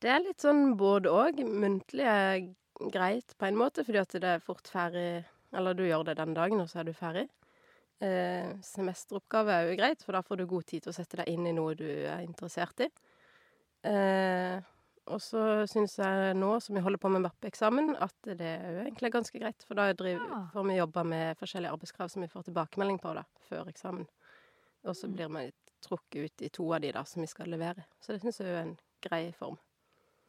Det 0.00 0.10
er 0.12 0.20
litt 0.22 0.42
sånn 0.44 0.76
både 0.78 1.10
òg. 1.10 1.40
Muntlig 1.46 2.04
er 2.06 2.44
greit 2.92 3.34
på 3.38 3.46
en 3.48 3.56
måte, 3.58 3.82
fordi 3.86 3.98
at 4.02 4.14
det 4.20 4.24
er 4.36 4.44
fort 4.44 4.68
ferdig 4.68 5.24
Eller 5.56 5.74
du 5.74 5.84
gjør 5.86 6.04
det 6.04 6.16
den 6.18 6.34
dagen, 6.34 6.60
og 6.60 6.68
så 6.68 6.80
er 6.80 6.84
du 6.84 6.92
ferdig. 6.92 7.28
Eh, 8.02 8.50
semesteroppgave 8.66 9.48
er 9.54 9.68
jo 9.70 9.76
greit, 9.78 10.02
for 10.04 10.12
da 10.12 10.20
får 10.20 10.36
du 10.42 10.46
god 10.50 10.66
tid 10.66 10.82
til 10.82 10.90
å 10.92 10.94
sette 10.94 11.16
deg 11.22 11.28
inn 11.32 11.46
i 11.46 11.52
noe 11.56 11.74
du 11.78 11.86
er 11.86 12.20
interessert 12.26 12.82
i. 12.84 12.88
Eh, 13.86 14.60
og 15.06 15.20
så 15.22 15.42
syns 15.70 15.94
jeg 16.00 16.34
nå, 16.34 16.48
som 16.62 16.74
jeg 16.74 16.82
holder 16.82 16.98
på 16.98 17.10
med 17.14 17.22
mappeeksamen, 17.28 17.92
at 18.02 18.16
det 18.26 18.40
er 18.42 18.64
jo 18.74 18.80
egentlig 18.88 19.12
ganske 19.14 19.38
greit. 19.38 19.62
For 19.68 19.78
da 19.78 19.92
driver, 19.94 20.24
Ja. 20.26 20.40
får 20.52 20.66
vi 20.66 20.78
jobba 20.80 21.04
med 21.06 21.38
forskjellige 21.38 21.72
arbeidskrav 21.76 22.10
som 22.10 22.22
vi 22.22 22.28
får 22.32 22.48
tilbakemelding 22.48 22.98
på 23.00 23.14
da, 23.14 23.22
før 23.48 23.68
eksamen. 23.70 24.08
Og 24.84 24.94
så 24.98 25.08
blir 25.08 25.28
vi 25.30 25.52
trukket 25.86 26.24
ut 26.24 26.42
i 26.42 26.48
to 26.50 26.66
av 26.74 26.80
de 26.80 26.90
da, 26.92 27.04
som 27.04 27.22
vi 27.22 27.26
skal 27.30 27.46
levere. 27.46 27.84
Så 28.00 28.12
det 28.12 28.22
syns 28.22 28.38
jeg 28.42 28.48
er 28.48 28.62
en 28.64 28.78
grei 29.02 29.32
form. 29.32 29.58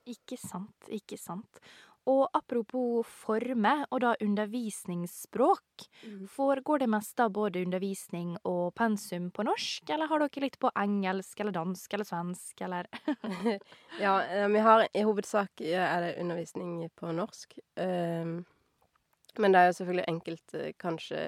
Ikke 0.07 0.37
sant, 0.37 0.87
ikke 0.89 1.17
sant. 1.19 1.59
Og 2.07 2.29
apropos 2.37 3.07
forme, 3.07 3.73
og 3.91 3.99
da 4.03 4.13
undervisningsspråk. 4.23 5.87
Mm. 6.05 6.21
Foregår 6.31 6.79
det 6.79 6.89
meste 6.91 7.25
av 7.25 7.33
både 7.35 7.65
undervisning 7.65 8.37
og 8.47 8.75
pensum 8.79 9.27
på 9.35 9.43
norsk, 9.47 9.89
eller 9.91 10.07
har 10.07 10.23
dere 10.23 10.45
litt 10.45 10.59
på 10.61 10.71
engelsk 10.71 11.43
eller 11.43 11.57
dansk 11.57 11.97
eller 11.97 12.07
svensk, 12.07 12.61
eller 12.63 12.87
Ja, 14.05 14.21
eh, 14.23 14.47
vi 14.53 14.63
har 14.63 14.85
i 14.93 15.03
hovedsak 15.03 15.61
eh, 15.61 15.83
er 15.83 16.05
det 16.05 16.15
undervisning 16.21 16.79
på 16.95 17.11
norsk. 17.11 17.59
Ehm, 17.75 18.39
men 19.37 19.53
det 19.53 19.59
er 19.59 19.69
jo 19.69 19.77
selvfølgelig 19.81 20.07
enkelte 20.07 20.71
kanskje 20.79 21.21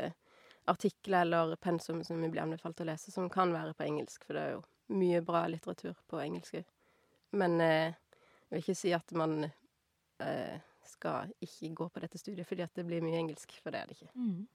artikler 0.69 1.21
eller 1.21 1.55
pensum 1.55 2.03
som 2.03 2.21
vi 2.21 2.29
blir 2.29 2.45
anbefalt 2.45 2.81
å 2.81 2.88
lese, 2.88 3.12
som 3.12 3.29
kan 3.29 3.53
være 3.53 3.74
på 3.74 3.83
engelsk, 3.83 4.24
for 4.25 4.38
det 4.38 4.43
er 4.45 4.55
jo 4.55 4.63
mye 4.95 5.21
bra 5.25 5.43
litteratur 5.50 5.98
på 6.09 6.21
engelsk 6.21 6.62
òg. 6.62 6.67
Men 7.38 7.59
eh, 7.62 7.93
jeg 8.50 8.55
vil 8.55 8.63
ikke 8.63 8.77
si 8.77 8.93
at 8.95 9.12
man 9.17 9.43
eh, 9.45 10.62
skal 10.89 11.34
ikke 11.46 11.74
gå 11.77 11.88
på 11.93 12.01
dette 12.03 12.19
studiet 12.22 12.48
fordi 12.50 12.65
at 12.65 12.74
det 12.77 12.86
blir 12.88 13.03
mye 13.05 13.19
engelsk, 13.22 13.53
for 13.63 13.72
det 13.75 13.81
er 13.84 13.91
det 13.91 13.98
ikke. 14.00 14.12
Mm. 14.15 14.48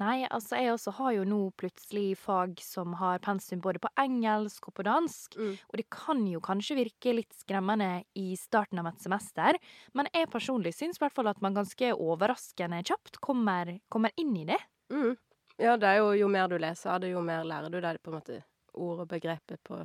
Nei, 0.00 0.24
altså 0.32 0.56
jeg 0.56 0.72
også 0.72 0.92
har 0.96 1.12
jo 1.18 1.24
nå 1.28 1.38
plutselig 1.60 2.14
fag 2.16 2.62
som 2.64 2.94
har 2.96 3.18
pensum 3.20 3.60
både 3.60 3.82
på 3.82 3.90
engelsk 4.00 4.70
og 4.70 4.74
på 4.78 4.86
dansk, 4.88 5.36
Mm. 5.36 5.58
og 5.68 5.76
det 5.76 5.84
kan 5.92 6.22
jo 6.26 6.40
kanskje 6.40 6.78
virke 6.78 7.12
litt 7.14 7.34
skremmende 7.36 8.04
i 8.16 8.36
starten 8.40 8.80
av 8.80 8.88
et 8.88 9.02
semester, 9.04 9.58
men 9.92 10.08
jeg 10.14 10.30
personlig 10.32 10.72
syns 10.74 10.96
i 10.96 11.04
hvert 11.04 11.12
fall 11.12 11.28
at 11.28 11.42
man 11.44 11.54
ganske 11.58 11.92
overraskende 11.92 12.80
kjapt 12.88 13.20
kommer, 13.20 13.80
kommer 13.92 14.10
inn 14.16 14.32
i 14.36 14.46
det. 14.48 14.60
Mm. 14.90 15.16
Ja, 15.60 15.76
det 15.76 15.88
er 15.90 15.98
jo, 16.00 16.12
jo 16.16 16.28
mer 16.32 16.48
du 16.48 16.56
leser 16.56 16.94
av 16.94 17.00
det, 17.02 17.10
jo 17.12 17.20
mer 17.20 17.44
lærer 17.44 17.68
du. 17.68 17.80
Det 17.80 17.90
er 17.90 17.98
på 18.00 18.08
en 18.10 18.16
måte 18.16 18.42
ord 18.72 19.02
og 19.04 19.08
begrepet 19.12 19.60
på 19.62 19.82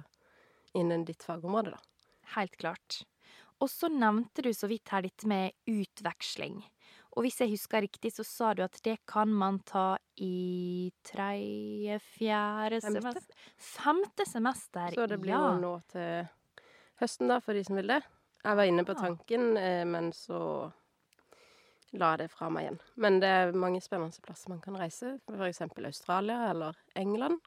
innen 0.75 1.03
ditt 1.03 1.23
fagområde, 1.23 1.75
da. 1.75 1.79
Helt 2.37 2.55
klart. 2.57 3.01
Og 3.63 3.69
så 3.71 3.89
nevnte 3.91 4.43
du 4.43 4.51
så 4.53 4.67
vidt 4.67 4.91
her 4.91 5.05
dette 5.05 5.27
med 5.29 5.55
utveksling. 5.69 6.59
Og 7.15 7.23
hvis 7.23 7.39
jeg 7.39 7.53
husker 7.53 7.85
riktig, 7.85 8.11
så 8.11 8.25
sa 8.27 8.51
du 8.53 8.61
at 8.65 8.75
det 8.83 8.97
kan 9.07 9.31
man 9.31 9.61
ta 9.63 9.95
i 10.19 10.91
tredje, 11.07 11.99
fjerde 12.03 12.81
Femte. 12.83 12.99
semester 12.99 13.45
Femte 13.55 14.25
semester, 14.27 14.91
Så 14.95 15.07
det 15.07 15.21
blir 15.23 15.37
ja. 15.37 15.53
nå 15.59 15.77
til 15.93 16.27
høsten, 16.99 17.31
da, 17.31 17.39
for 17.39 17.55
de 17.55 17.63
som 17.63 17.79
vil 17.79 17.93
det. 17.93 18.01
Jeg 18.43 18.59
var 18.59 18.67
inne 18.67 18.83
på 18.85 18.93
tanken, 18.99 19.55
eh, 19.57 19.85
men 19.87 20.11
så 20.13 20.71
la 21.95 22.11
jeg 22.13 22.25
det 22.25 22.31
fra 22.33 22.49
meg 22.51 22.65
igjen. 22.65 22.79
Men 22.99 23.19
det 23.23 23.31
er 23.31 23.55
mange 23.55 23.79
spennende 23.81 24.21
plasser 24.21 24.51
man 24.51 24.61
kan 24.61 24.75
reise. 24.77 25.15
Eksempel 25.47 25.87
Australia 25.87 26.49
eller 26.51 26.75
England. 26.99 27.39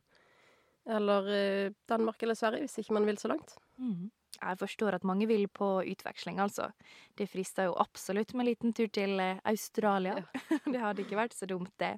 Eller 0.89 1.29
eh, 1.29 1.73
Danmark 1.89 2.23
eller 2.23 2.35
Sverige, 2.35 2.65
hvis 2.65 2.81
ikke 2.81 2.97
man 2.97 3.07
vil 3.07 3.21
så 3.21 3.29
langt. 3.29 3.59
Mhm. 3.77 4.09
Jeg 4.39 4.59
forstår 4.61 4.99
at 4.99 5.07
mange 5.09 5.27
vil 5.27 5.49
på 5.51 5.83
utveksling, 5.83 6.39
altså. 6.43 6.71
Det 7.19 7.27
frister 7.31 7.69
jo 7.69 7.79
absolutt 7.83 8.35
med 8.35 8.47
en 8.47 8.51
liten 8.53 8.77
tur 8.77 8.87
til 8.93 9.19
Australia. 9.21 9.79
Australia. 9.89 10.25
det 10.73 10.81
hadde 10.83 11.05
ikke 11.05 11.19
vært 11.19 11.37
så 11.37 11.49
dumt, 11.49 11.73
det. 11.81 11.97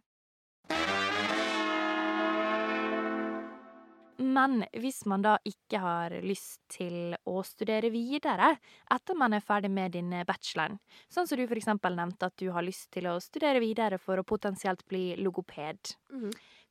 Men 4.20 4.61
hvis 4.76 5.00
man 5.09 5.25
da 5.25 5.38
ikke 5.49 5.80
har 5.80 6.14
lyst 6.23 6.61
til 6.70 7.14
å 7.26 7.40
studere 7.42 7.88
videre 7.90 8.52
etter 8.92 9.16
man 9.18 9.32
er 9.35 9.42
ferdig 9.42 9.70
med 9.73 9.97
din 9.97 10.12
bachelor, 10.28 10.76
sånn 11.09 11.26
som 11.26 11.40
du 11.40 11.47
eksempel 11.56 11.97
nevnte 11.97 12.28
at 12.28 12.37
du 12.38 12.50
har 12.52 12.62
lyst 12.62 12.90
til 12.94 13.09
å 13.11 13.16
studere 13.23 13.62
videre 13.64 13.99
for 13.99 14.20
å 14.20 14.26
potensielt 14.26 14.85
bli 14.87 15.16
logoped, 15.18 15.97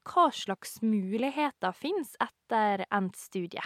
hva 0.05 0.29
slags 0.31 0.79
muligheter 0.85 1.73
fins 1.75 2.13
etter 2.21 2.85
endt 2.87 3.17
studie? 3.19 3.65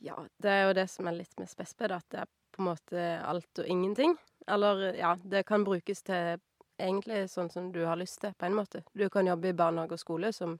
Ja, 0.00 0.16
det 0.40 0.50
er 0.50 0.62
jo 0.68 0.76
det 0.76 0.86
som 0.88 1.08
er 1.10 1.18
litt 1.18 1.34
med 1.40 1.50
spesped, 1.50 1.92
at 1.92 2.06
det 2.12 2.22
er 2.22 2.30
på 2.54 2.62
en 2.62 2.70
måte 2.70 3.02
alt 3.20 3.60
og 3.60 3.66
ingenting. 3.68 4.14
Eller 4.48 4.94
ja, 4.96 5.14
det 5.22 5.44
kan 5.48 5.64
brukes 5.66 6.00
til 6.06 6.40
egentlig 6.80 7.26
sånn 7.28 7.50
som 7.52 7.68
du 7.74 7.82
har 7.84 7.98
lyst 8.00 8.22
til, 8.22 8.32
på 8.32 8.48
en 8.48 8.56
måte. 8.56 8.82
Du 8.96 9.04
kan 9.12 9.28
jobbe 9.28 9.50
i 9.50 9.56
barnehage 9.56 9.98
og 9.98 10.00
skole 10.02 10.32
som 10.32 10.56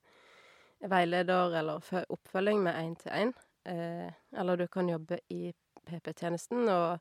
veileder 0.80 1.56
eller 1.60 1.92
oppfølging 2.12 2.60
med 2.64 2.76
én-til-én. 2.76 3.32
Eh, 3.68 4.12
eller 4.40 4.56
du 4.60 4.66
kan 4.68 4.88
jobbe 4.88 5.20
i 5.32 5.52
PP-tjenesten 5.88 6.68
og 6.68 7.00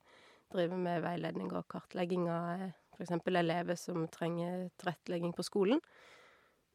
drive 0.52 0.78
med 0.78 1.04
veiledning 1.04 1.52
og 1.56 1.68
kartlegging 1.72 2.28
av 2.32 2.64
eh, 2.66 2.72
f.eks. 2.98 3.16
elever 3.28 3.80
som 3.80 4.08
trenger 4.12 4.70
tilrettelegging 4.80 5.36
på 5.36 5.46
skolen. 5.48 5.84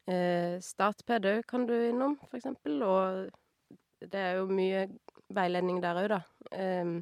Eh, 0.09 0.61
Statped 0.61 1.25
òg 1.29 1.43
kan 1.49 1.65
du 1.69 1.75
innom, 1.75 2.17
eksempel. 2.33 2.81
Og 2.85 3.29
det 3.99 4.19
er 4.21 4.39
jo 4.39 4.47
mye 4.51 4.85
veiledning 5.33 5.81
der 5.83 5.99
òg, 6.03 6.07
da. 6.11 6.19
Ehm, 6.51 6.97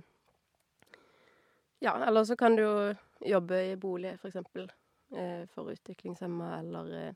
ja, 1.83 1.95
eller 2.07 2.23
så 2.23 2.35
kan 2.39 2.55
du 2.55 2.63
jo 2.63 2.95
jobbe 3.33 3.59
i 3.71 3.75
bolig, 3.75 4.15
for 4.19 4.27
eksempel. 4.31 4.71
eh, 5.15 5.45
for 5.53 5.69
utviklingshemma, 5.71 6.59
eller 6.59 6.93
eh, 7.07 7.13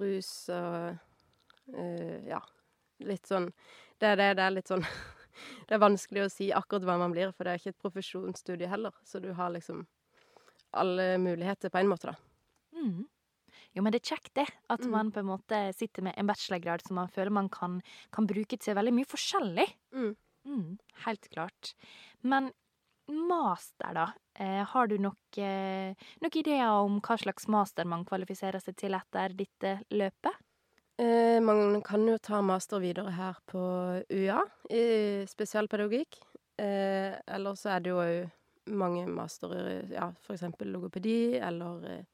rus 0.00 0.48
og 0.48 0.96
eh, 1.76 2.24
Ja, 2.26 2.40
litt 3.06 3.26
sånn 3.26 3.52
Det 4.00 4.08
er 4.08 4.16
det, 4.16 4.28
det 4.40 4.42
er 4.42 4.50
litt 4.56 4.68
sånn 4.72 4.82
Det 5.68 5.76
er 5.76 5.82
vanskelig 5.82 6.24
å 6.24 6.30
si 6.32 6.48
akkurat 6.52 6.84
hva 6.88 6.96
man 6.98 7.12
blir, 7.14 7.30
for 7.32 7.44
det 7.44 7.52
er 7.54 7.60
ikke 7.62 7.72
et 7.74 7.82
profesjonsstudie 7.82 8.68
heller. 8.70 8.94
Så 9.04 9.18
du 9.20 9.32
har 9.34 9.50
liksom 9.50 9.86
alle 10.70 11.18
muligheter 11.18 11.70
på 11.70 11.78
en 11.78 11.88
måte, 11.90 12.12
da. 12.12 12.14
Mm. 12.78 13.04
Jo, 13.74 13.82
men 13.82 13.92
det 13.92 14.02
er 14.02 14.14
kjekt, 14.14 14.32
det. 14.38 14.46
At 14.70 14.80
Mm. 14.84 14.90
man 14.90 15.10
på 15.12 15.20
en 15.20 15.26
måte 15.26 15.74
sitter 15.74 16.02
med 16.02 16.14
en 16.16 16.26
bachelorgrad 16.26 16.82
som 16.86 16.94
man 16.96 17.08
føler 17.08 17.30
man 17.30 17.48
kan, 17.48 17.80
kan 18.12 18.26
bruke 18.26 18.56
til 18.58 18.74
veldig 18.74 18.92
mye 18.94 19.04
forskjellig. 19.10 19.66
Mm. 19.94 20.16
Mm, 20.46 20.78
helt 21.06 21.28
klart. 21.32 21.74
Men 22.22 22.52
master, 23.08 23.92
da? 23.94 24.06
Eh, 24.38 24.64
har 24.64 24.86
du 24.86 24.96
nok, 24.98 25.38
eh, 25.38 25.94
noen 26.22 26.36
ideer 26.36 26.68
om 26.70 27.00
hva 27.00 27.16
slags 27.18 27.48
master 27.48 27.84
man 27.84 28.04
kvalifiserer 28.04 28.60
seg 28.62 28.76
til 28.76 28.94
etter 28.94 29.34
dette 29.36 29.80
løpet? 29.90 30.32
Eh, 30.98 31.40
man 31.40 31.82
kan 31.82 32.06
jo 32.06 32.16
ta 32.18 32.40
master 32.42 32.78
videre 32.80 33.10
her 33.10 33.34
på 33.50 33.58
UiA 34.10 34.40
i 34.70 35.24
spesialpedagogikk. 35.26 36.20
Eh, 36.58 37.18
eller 37.26 37.54
så 37.58 37.74
er 37.76 37.80
det 37.80 37.90
jo 37.90 38.30
mange 38.76 39.06
masterer, 39.10 39.90
ja, 39.90 40.12
eksempel 40.30 40.70
logopedi, 40.72 41.34
eller 41.42 41.84
eh, 41.90 42.04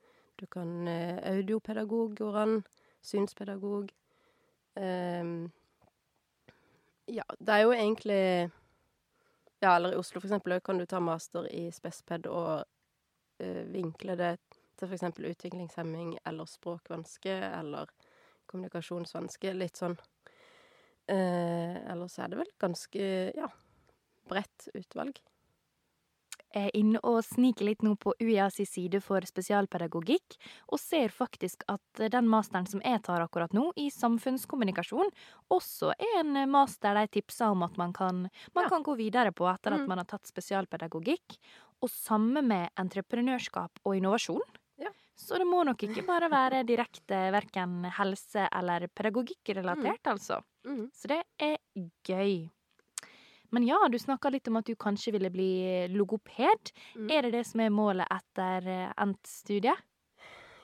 du 0.40 0.46
kan 0.50 0.88
eh, 0.88 1.18
audiopedagog 1.32 2.16
går 2.16 2.36
an, 2.36 2.62
synspedagog. 3.04 3.92
Ehm, 4.80 5.50
ja, 7.10 7.24
det 7.38 7.54
er 7.54 7.64
jo 7.66 7.72
egentlig 7.74 8.50
Ja, 9.60 9.74
eller 9.76 9.92
i 9.92 9.96
Oslo 10.00 10.20
for 10.20 10.28
eksempel 10.30 10.60
kan 10.64 10.78
du 10.78 10.86
ta 10.86 11.00
master 11.04 11.44
i 11.52 11.66
spesped 11.74 12.26
og 12.30 12.64
eh, 13.42 13.66
vinkle 13.68 14.16
det 14.16 14.38
til 14.80 14.88
for 14.88 14.96
eksempel 14.96 15.26
utviklingshemming 15.28 16.14
eller 16.24 16.48
språkvanske 16.48 17.34
eller 17.58 17.90
kommunikasjonsvanske. 18.48 19.52
Litt 19.52 19.76
sånn. 19.76 19.98
Eh, 21.10 21.76
ellers 21.92 22.16
er 22.18 22.32
det 22.32 22.40
vel 22.40 22.54
ganske, 22.62 23.04
ja, 23.36 23.50
bredt 24.30 24.70
utvalg. 24.72 25.20
Er 26.52 26.70
inne 26.74 26.98
og 27.06 27.20
sniker 27.22 27.64
litt 27.64 27.82
nå 27.82 27.92
på 27.96 28.12
UiA 28.20 28.48
si 28.50 28.64
side 28.66 29.00
for 29.00 29.20
spesialpedagogikk, 29.20 30.34
og 30.72 30.80
ser 30.82 31.08
faktisk 31.14 31.62
at 31.68 31.80
den 32.10 32.26
masteren 32.26 32.66
som 32.66 32.80
jeg 32.82 33.02
tar 33.06 33.20
akkurat 33.22 33.52
nå, 33.54 33.68
i 33.76 33.88
samfunnskommunikasjon, 33.90 35.10
også 35.50 35.92
er 35.94 36.20
en 36.24 36.50
master 36.50 36.94
de 36.98 37.06
tipser 37.20 37.50
om 37.54 37.62
at 37.62 37.76
man 37.78 37.92
kan, 37.92 38.28
man 38.54 38.64
Ja. 38.64 38.68
kan 38.68 38.82
gå 38.82 38.96
videre 38.96 39.30
på 39.32 39.46
etter 39.52 39.74
at 39.74 39.80
Mm. 39.80 39.88
man 39.88 39.98
har 39.98 40.04
tatt 40.06 40.26
spesialpedagogikk. 40.26 41.38
Og 41.82 41.88
samme 41.88 42.42
med 42.42 42.68
entreprenørskap 42.76 43.70
og 43.86 43.94
innovasjon. 43.96 44.42
Ja. 44.76 44.90
Så 45.16 45.38
det 45.38 45.46
må 45.46 45.64
nok 45.64 45.78
ikke 45.78 46.04
bare 46.06 46.28
være 46.28 46.64
direkte 46.66 47.30
verken 47.32 47.84
helse- 47.90 48.48
eller 48.52 48.86
pedagogikkrelatert, 48.88 50.02
altså. 50.04 50.42
Mm. 50.66 50.90
Så 50.92 51.08
det 51.08 51.22
er 51.38 51.56
gøy. 52.04 52.50
Men 53.50 53.66
ja, 53.66 53.78
du 53.90 53.98
snakka 53.98 54.30
litt 54.30 54.48
om 54.48 54.60
at 54.60 54.68
du 54.68 54.76
kanskje 54.78 55.14
ville 55.16 55.30
bli 55.32 55.52
logoped. 55.90 56.72
Mm. 56.96 57.10
Er 57.10 57.26
det 57.26 57.32
det 57.34 57.44
som 57.48 57.62
er 57.64 57.72
målet 57.74 58.10
etter 58.14 58.68
eh, 58.70 58.92
endt 59.00 59.26
studie? 59.26 59.74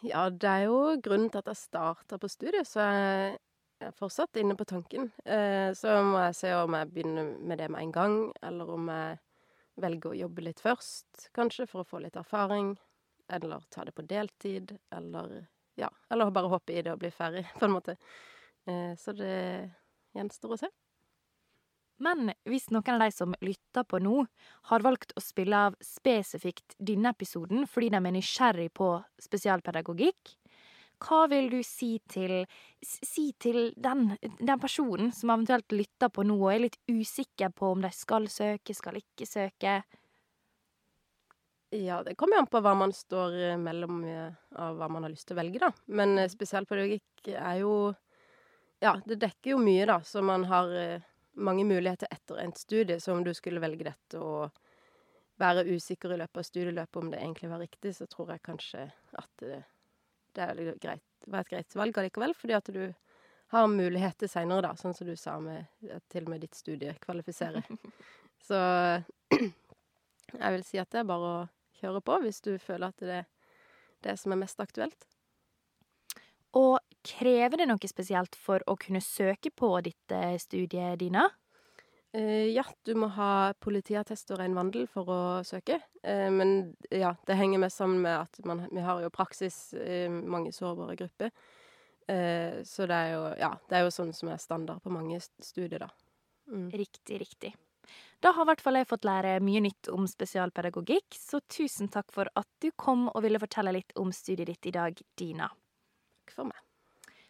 Ja, 0.06 0.28
det 0.30 0.46
er 0.46 0.66
jo 0.68 0.78
grunnen 1.02 1.30
til 1.32 1.42
at 1.42 1.50
jeg 1.50 1.58
starta 1.64 2.18
på 2.20 2.30
studiet, 2.30 2.68
så 2.68 2.84
jeg 2.84 3.38
er 3.82 3.96
fortsatt 3.96 4.38
inne 4.40 4.56
på 4.58 4.66
tanken. 4.68 5.10
Eh, 5.24 5.72
så 5.76 5.98
må 6.06 6.20
jeg 6.28 6.38
se 6.38 6.52
om 6.56 6.76
jeg 6.78 6.92
begynner 6.92 7.32
med 7.40 7.58
det 7.62 7.70
med 7.72 7.82
en 7.88 7.94
gang, 7.96 8.18
eller 8.44 8.70
om 8.76 8.90
jeg 8.92 9.18
velger 9.82 10.12
å 10.12 10.20
jobbe 10.22 10.46
litt 10.46 10.62
først, 10.62 11.28
kanskje, 11.36 11.66
for 11.70 11.82
å 11.82 11.88
få 11.88 12.00
litt 12.04 12.16
erfaring. 12.16 12.74
Eller 13.32 13.64
ta 13.74 13.84
det 13.84 13.96
på 13.96 14.06
deltid, 14.06 14.76
eller 14.94 15.40
ja, 15.76 15.90
eller 16.10 16.30
bare 16.32 16.52
hoppe 16.52 16.72
i 16.72 16.82
det 16.82 16.94
og 16.94 17.02
bli 17.02 17.10
ferdig, 17.12 17.44
på 17.58 17.66
en 17.66 17.74
måte. 17.74 17.96
Eh, 18.68 18.92
så 19.00 19.16
det 19.16 19.36
gjenstår 20.16 20.54
å 20.54 20.60
se. 20.60 20.70
Men 22.02 22.32
hvis 22.44 22.68
noen 22.74 22.96
av 22.96 23.06
de 23.06 23.12
som 23.14 23.34
lytter 23.40 23.86
på 23.88 24.00
nå, 24.04 24.26
har 24.70 24.84
valgt 24.84 25.14
å 25.16 25.22
spille 25.24 25.62
av 25.68 25.76
spesifikt 25.80 26.76
denne 26.76 27.14
episoden 27.16 27.64
fordi 27.70 27.88
de 27.94 28.00
er 28.02 28.16
nysgjerrig 28.18 28.68
på 28.76 28.90
spesialpedagogikk, 29.24 30.34
hva 31.04 31.26
vil 31.28 31.50
du 31.52 31.58
si 31.64 31.98
til, 32.08 32.46
si 32.80 33.28
til 33.40 33.70
den, 33.76 34.14
den 34.20 34.60
personen 34.60 35.12
som 35.12 35.32
eventuelt 35.34 35.72
lytter 35.76 36.08
på 36.12 36.24
nå 36.24 36.38
og 36.38 36.50
er 36.54 36.64
litt 36.64 36.78
usikker 36.88 37.52
på 37.52 37.74
om 37.74 37.84
de 37.84 37.92
skal 37.92 38.28
søke, 38.32 38.76
skal 38.76 39.00
ikke 39.02 39.28
søke? 39.28 39.80
Ja, 41.74 42.02
det 42.06 42.14
kommer 42.14 42.38
jo 42.38 42.44
an 42.44 42.48
på 42.48 42.62
hva 42.62 42.72
man 42.78 42.94
står 42.94 43.36
eh, 43.50 43.58
mellom 43.58 44.04
eh, 44.06 44.32
av 44.62 44.76
hva 44.78 44.88
man 44.88 45.04
har 45.04 45.12
lyst 45.12 45.26
til 45.28 45.34
å 45.34 45.40
velge, 45.40 45.60
da. 45.60 45.72
Men 45.98 46.14
eh, 46.22 46.30
spesialpedagogikk 46.30 47.32
er 47.34 47.60
jo 47.64 47.72
Ja, 48.80 48.94
det 49.08 49.18
dekker 49.18 49.54
jo 49.54 49.58
mye, 49.60 49.86
da, 49.88 49.98
som 50.04 50.28
man 50.30 50.44
har 50.46 50.70
mange 51.36 51.64
muligheter 51.68 52.08
etter 52.10 52.40
endt 52.42 52.58
studie. 52.58 53.00
Så 53.00 53.12
om 53.12 53.24
du 53.24 53.32
skulle 53.34 53.62
velge 53.62 53.88
dette 53.88 54.20
og 54.20 54.50
være 55.40 55.66
usikker 55.68 56.14
i 56.14 56.20
løpet 56.20 56.40
av 56.40 56.46
studieløpet 56.48 57.00
om 57.02 57.10
det 57.12 57.20
egentlig 57.20 57.50
var 57.50 57.60
riktig, 57.60 57.94
så 57.96 58.06
tror 58.08 58.32
jeg 58.32 58.44
kanskje 58.46 58.86
at 59.20 59.42
det, 59.42 59.58
det 60.36 60.46
er 60.46 60.78
greit, 60.80 61.04
var 61.26 61.44
et 61.44 61.52
greit 61.52 61.76
valg 61.76 61.98
allikevel, 62.00 62.32
fordi 62.36 62.56
at 62.56 62.70
du 62.72 62.84
har 63.52 63.68
muligheter 63.70 64.30
seinere, 64.30 64.64
da, 64.64 64.72
sånn 64.80 64.96
som 64.96 65.06
du 65.06 65.14
sa 65.18 65.36
med 65.40 65.68
at 65.92 66.04
til 66.10 66.24
og 66.26 66.32
med 66.32 66.42
ditt 66.42 66.56
studie 66.56 66.96
kvalifiserer. 67.02 67.68
Så 68.46 68.58
jeg 69.36 70.56
vil 70.56 70.64
si 70.66 70.80
at 70.80 70.90
det 70.92 71.02
er 71.02 71.08
bare 71.08 71.32
å 71.32 71.44
kjøre 71.80 72.02
på 72.04 72.18
hvis 72.24 72.40
du 72.44 72.56
føler 72.62 72.90
at 72.90 73.04
det 73.04 73.20
er 73.20 73.28
det 74.06 74.16
som 74.20 74.32
er 74.32 74.40
mest 74.40 74.60
aktuelt. 74.62 75.06
Og 76.56 76.78
krever 77.06 77.60
det 77.60 77.68
noe 77.70 77.90
spesielt 77.90 78.36
for 78.40 78.62
å 78.66 78.76
kunne 78.80 79.02
søke 79.04 79.52
på 79.54 79.74
dette 79.84 80.20
studiet, 80.42 80.98
Dina? 81.02 81.28
Eh, 82.16 82.48
ja, 82.54 82.64
du 82.82 82.94
må 82.96 83.10
ha 83.12 83.52
politiattest 83.60 84.30
og 84.32 84.40
ren 84.40 84.56
vandel 84.56 84.86
for 84.88 85.10
å 85.12 85.20
søke. 85.44 85.80
Eh, 86.02 86.30
men 86.32 86.72
ja, 86.88 87.12
det 87.28 87.36
henger 87.36 87.60
mest 87.66 87.82
sammen 87.82 88.00
med 88.06 88.22
at 88.22 88.40
man, 88.48 88.64
vi 88.70 88.84
har 88.84 89.02
jo 89.04 89.12
praksis 89.12 89.74
i 89.76 90.06
mange 90.08 90.54
sårbare 90.56 90.96
grupper. 90.96 91.34
Eh, 92.08 92.62
så 92.64 92.86
det 92.88 92.96
er 92.96 93.12
jo 93.12 93.22
ja, 93.42 93.52
det 93.68 93.78
er 93.78 93.84
jo 93.84 93.92
sånn 93.92 94.14
som 94.16 94.30
er 94.32 94.40
standard 94.40 94.80
på 94.84 94.94
mange 94.94 95.20
studier, 95.20 95.82
da. 95.82 95.90
Mm. 96.48 96.70
Riktig, 96.72 97.20
riktig. 97.20 97.52
Da 98.22 98.32
har 98.32 98.46
i 98.46 98.50
hvert 98.50 98.62
fall 98.64 98.78
jeg 98.80 98.88
fått 98.88 99.06
lære 99.06 99.36
mye 99.44 99.60
nytt 99.66 99.90
om 99.92 100.06
spesialpedagogikk, 100.08 101.18
så 101.20 101.42
tusen 101.52 101.90
takk 101.92 102.08
for 102.14 102.30
at 102.38 102.48
du 102.64 102.70
kom 102.78 103.10
og 103.12 103.20
ville 103.26 103.42
fortelle 103.42 103.74
litt 103.76 103.92
om 104.00 104.14
studiet 104.14 104.48
ditt 104.54 104.70
i 104.70 104.74
dag, 104.78 105.04
Dina. 105.18 105.50
Takk 106.26 106.34
for 106.34 106.50
meg. 106.50 106.62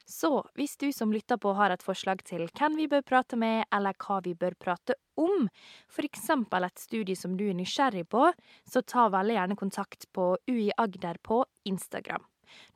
Så 0.07 0.31
hvis 0.55 0.77
du 0.79 0.87
som 0.95 1.11
lytter 1.11 1.37
på 1.37 1.51
har 1.59 1.73
et 1.75 1.83
forslag 1.83 2.23
til 2.25 2.47
hvem 2.47 2.77
vi 2.79 2.87
bør 2.89 3.03
prate 3.03 3.37
med, 3.37 3.67
eller 3.75 3.97
hva 3.99 4.21
vi 4.23 4.37
bør 4.39 4.55
prate 4.55 4.95
om, 5.19 5.49
eksempel 5.99 6.65
et 6.65 6.79
studie 6.79 7.19
som 7.19 7.35
du 7.37 7.49
er 7.51 7.59
nysgjerrig 7.59 8.07
på, 8.09 8.31
så 8.65 8.83
ta 8.87 9.09
veldig 9.11 9.35
gjerne 9.35 9.59
kontakt 9.59 10.07
på 10.15 10.37
UI 10.47 10.71
Agder 10.79 11.19
på 11.19 11.43
Instagram. 11.67 12.23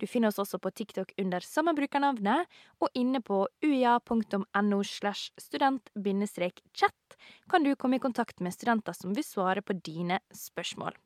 Du 0.02 0.06
finner 0.10 0.28
oss 0.28 0.42
også 0.42 0.58
på 0.58 0.72
TikTok 0.74 1.14
under 1.22 1.40
samme 1.46 1.74
brukernavnet, 1.78 2.50
og 2.82 2.90
inne 2.98 3.22
på 3.22 3.44
uia.no 3.62 4.82
slash 4.82 5.30
student-chat 5.38 7.16
kan 7.48 7.62
du 7.62 7.76
komme 7.76 7.96
i 8.00 8.02
kontakt 8.02 8.42
med 8.42 8.58
studenter 8.58 8.92
som 8.92 9.14
vil 9.14 9.24
svare 9.24 9.62
på 9.62 9.78
dine 9.78 10.18
spørsmål. 10.34 10.98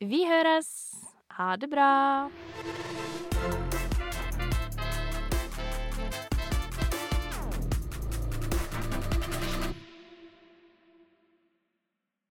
Vi 0.00 0.24
høres! 0.24 0.96
Ha 1.36 1.54
det 1.60 1.68
bra! 1.70 1.90